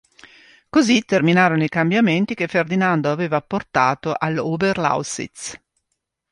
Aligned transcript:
Così 0.67 1.05
terminarono 1.05 1.63
i 1.63 1.69
cambiamenti 1.69 2.33
che 2.33 2.47
Ferdinando 2.47 3.11
aveva 3.11 3.37
apportato 3.37 4.15
all'Oberlausitz. 4.17 5.55